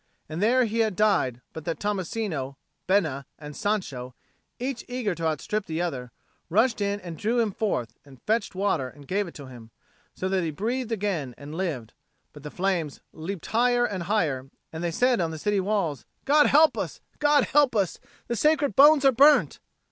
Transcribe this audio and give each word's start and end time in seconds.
And 0.27 0.41
there 0.41 0.65
he 0.65 0.79
had 0.79 0.95
died, 0.95 1.41
but 1.53 1.63
that 1.65 1.79
Tommasino, 1.79 2.55
Bena, 2.87 3.27
and 3.37 3.55
Sancho, 3.55 4.15
each 4.57 4.83
eager 4.87 5.13
to 5.13 5.27
outstrip 5.27 5.67
the 5.67 5.79
other, 5.79 6.11
rushed 6.49 6.81
in 6.81 6.99
and 7.01 7.19
drew 7.19 7.39
him 7.39 7.51
forth, 7.51 7.99
and 8.03 8.19
fetched 8.23 8.55
water 8.55 8.89
and 8.89 9.07
gave 9.07 9.27
it 9.27 9.35
to 9.35 9.45
him, 9.45 9.69
so 10.15 10.27
that 10.27 10.41
he 10.43 10.49
breathed 10.49 10.91
again 10.91 11.35
and 11.37 11.53
lived. 11.53 11.93
But 12.33 12.41
the 12.41 12.49
flames 12.49 13.01
leapt 13.13 13.45
higher 13.45 13.85
and 13.85 14.01
higher; 14.01 14.49
and 14.73 14.83
they 14.83 14.89
said 14.89 15.21
on 15.21 15.29
the 15.29 15.37
city 15.37 15.59
walls, 15.59 16.03
"God 16.25 16.47
help 16.47 16.79
us! 16.79 16.99
God 17.19 17.43
help 17.43 17.75
us! 17.75 17.99
The 18.25 18.35
sacred 18.35 18.75
bones 18.75 19.05
are 19.05 19.11
burnt!" 19.11 19.59